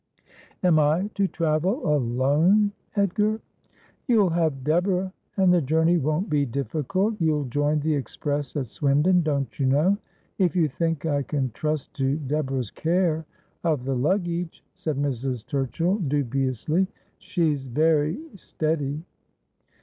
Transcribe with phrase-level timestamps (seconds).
[0.63, 3.39] 'Am I to travel alone, Edgar
[4.07, 5.13] ?''You'll have Deborah.
[5.37, 7.21] And the journey won't be difficult.
[7.21, 9.99] You'll join the express at Swindon, don't you know
[10.49, 13.27] ''If you think I can trust to Deborah's care
[13.63, 15.45] of the luggage,' said Mrs.
[15.45, 16.87] Turchill dubiously.'
[17.19, 19.03] She's very steady.'